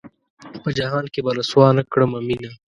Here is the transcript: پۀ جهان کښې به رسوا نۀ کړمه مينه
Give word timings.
پۀ 0.61 0.69
جهان 0.77 1.05
کښې 1.13 1.21
به 1.25 1.31
رسوا 1.37 1.67
نۀ 1.75 1.83
کړمه 1.91 2.19
مينه 2.27 2.51